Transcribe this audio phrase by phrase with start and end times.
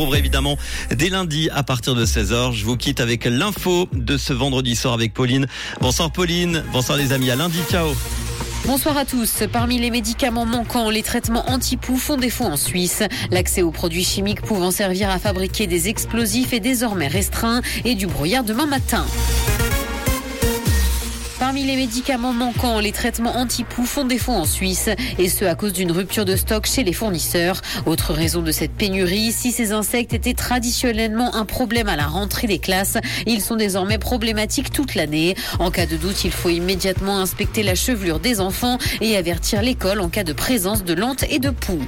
[0.00, 0.56] retrouverez évidemment
[0.90, 2.52] dès lundi à partir de 16h.
[2.54, 5.46] Je vous quitte avec l'info de ce vendredi soir avec Pauline.
[5.82, 7.88] Bonsoir Pauline, bonsoir les amis, à lundi, ciao
[8.64, 9.42] Bonsoir à tous.
[9.52, 13.02] Parmi les médicaments manquants, les traitements anti-poux font défaut en Suisse.
[13.30, 18.06] L'accès aux produits chimiques pouvant servir à fabriquer des explosifs est désormais restreint et du
[18.06, 19.04] brouillard demain matin.
[21.50, 24.88] Parmi les médicaments manquants, les traitements anti-poux font défaut en Suisse,
[25.18, 27.60] et ce à cause d'une rupture de stock chez les fournisseurs.
[27.86, 32.46] Autre raison de cette pénurie, si ces insectes étaient traditionnellement un problème à la rentrée
[32.46, 35.34] des classes, ils sont désormais problématiques toute l'année.
[35.58, 40.02] En cas de doute, il faut immédiatement inspecter la chevelure des enfants et avertir l'école
[40.02, 41.82] en cas de présence de lentes et de poux.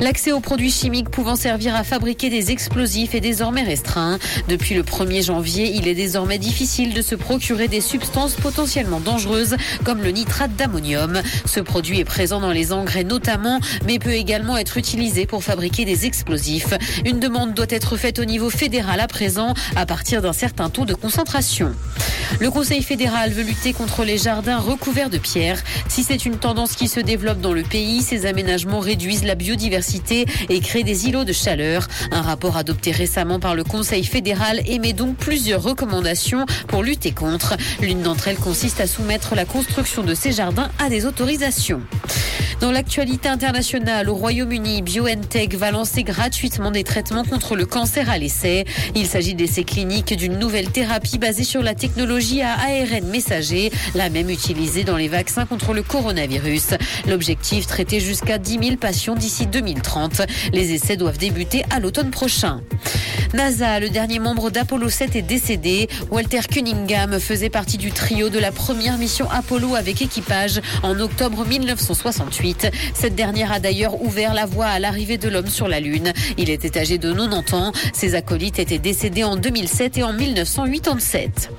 [0.00, 4.18] L'accès aux produits chimiques pouvant servir à fabriquer des explosifs est désormais restreint.
[4.48, 9.56] Depuis le 1er janvier, il est désormais difficile de se procurer des substances potentiellement dangereuse
[9.84, 11.20] comme le nitrate d'ammonium.
[11.44, 15.84] Ce produit est présent dans les engrais notamment, mais peut également être utilisé pour fabriquer
[15.84, 16.74] des explosifs.
[17.04, 20.84] Une demande doit être faite au niveau fédéral à présent à partir d'un certain taux
[20.84, 21.74] de concentration.
[22.40, 25.62] Le Conseil fédéral veut lutter contre les jardins recouverts de pierres.
[25.88, 30.26] Si c'est une tendance qui se développe dans le pays, ces aménagements réduisent la biodiversité
[30.48, 31.88] et créent des îlots de chaleur.
[32.12, 37.56] Un rapport adopté récemment par le Conseil fédéral émet donc plusieurs recommandations pour lutter contre.
[37.80, 41.80] L'une d'entre elles consiste à soumettre la construction de ces jardins à des autorisations.
[42.60, 48.18] Dans l'actualité internationale, au Royaume-Uni, BioNTech va lancer gratuitement des traitements contre le cancer à
[48.18, 48.64] l'essai.
[48.96, 54.10] Il s'agit d'essais cliniques d'une nouvelle thérapie basée sur la technologie à ARN messager, la
[54.10, 56.74] même utilisée dans les vaccins contre le coronavirus.
[57.06, 60.22] L'objectif, traiter jusqu'à 10 000 patients d'ici 2030.
[60.52, 62.60] Les essais doivent débuter à l'automne prochain.
[63.34, 65.88] NASA, le dernier membre d'Apollo 7 est décédé.
[66.10, 71.44] Walter Cunningham faisait partie du trio de la première mission Apollo avec équipage en octobre
[71.44, 72.70] 1968.
[72.94, 76.12] Cette dernière a d'ailleurs ouvert la voie à l'arrivée de l'homme sur la Lune.
[76.38, 77.72] Il était âgé de 90 ans.
[77.92, 81.50] Ses acolytes étaient décédés en 2007 et en 1987.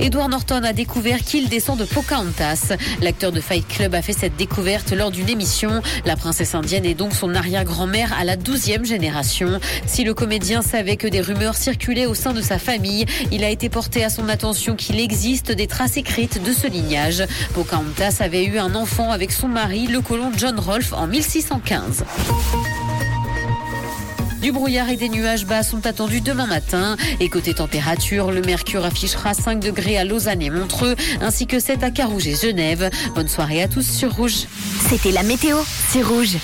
[0.00, 2.72] Edward Norton a découvert qu'il descend de Pocahontas.
[3.00, 5.82] L'acteur de Fight Club a fait cette découverte lors d'une émission.
[6.04, 9.60] La princesse indienne est donc son arrière-grand-mère à la 12e génération.
[9.86, 13.04] Si le comédien savait que des rumeurs circulaient au sein de sa famille.
[13.30, 17.22] Il a été porté à son attention qu'il existe des traces écrites de ce lignage.
[17.54, 22.04] Pocahontas avait eu un enfant avec son mari, le colon John Rolfe, en 1615.
[24.40, 26.96] Du brouillard et des nuages bas sont attendus demain matin.
[27.20, 31.84] Et côté température, le mercure affichera 5 degrés à Lausanne et Montreux, ainsi que 7
[31.84, 32.90] à Carouge et Genève.
[33.14, 34.46] Bonne soirée à tous sur Rouge.
[34.88, 35.58] C'était la météo,
[35.90, 36.38] c'est Rouge.